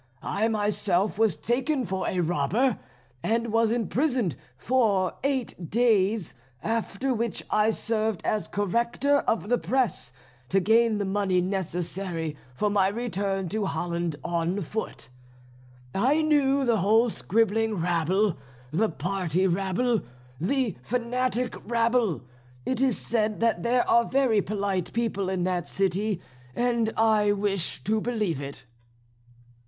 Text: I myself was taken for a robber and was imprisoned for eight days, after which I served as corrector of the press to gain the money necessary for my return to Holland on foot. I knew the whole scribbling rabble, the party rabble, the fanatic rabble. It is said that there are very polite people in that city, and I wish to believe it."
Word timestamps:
I 0.23 0.47
myself 0.47 1.19
was 1.19 1.37
taken 1.37 1.85
for 1.85 2.07
a 2.09 2.21
robber 2.21 2.79
and 3.21 3.53
was 3.53 3.69
imprisoned 3.71 4.35
for 4.57 5.13
eight 5.23 5.69
days, 5.69 6.33
after 6.63 7.13
which 7.13 7.43
I 7.51 7.69
served 7.69 8.21
as 8.23 8.47
corrector 8.47 9.17
of 9.27 9.47
the 9.47 9.59
press 9.59 10.11
to 10.49 10.59
gain 10.59 10.97
the 10.97 11.05
money 11.05 11.39
necessary 11.39 12.35
for 12.55 12.67
my 12.67 12.87
return 12.87 13.47
to 13.49 13.65
Holland 13.67 14.15
on 14.23 14.61
foot. 14.61 15.09
I 15.93 16.23
knew 16.23 16.65
the 16.65 16.77
whole 16.77 17.11
scribbling 17.11 17.75
rabble, 17.75 18.37
the 18.71 18.89
party 18.89 19.45
rabble, 19.45 20.01
the 20.39 20.77
fanatic 20.81 21.55
rabble. 21.63 22.23
It 22.65 22.81
is 22.81 22.97
said 22.97 23.39
that 23.41 23.61
there 23.61 23.87
are 23.87 24.05
very 24.09 24.41
polite 24.41 24.93
people 24.93 25.29
in 25.29 25.43
that 25.43 25.67
city, 25.67 26.19
and 26.55 26.91
I 26.97 27.33
wish 27.33 27.83
to 27.83 28.01
believe 28.01 28.41
it." 28.41 28.65